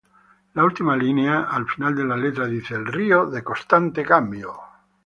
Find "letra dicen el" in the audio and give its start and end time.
2.17-2.87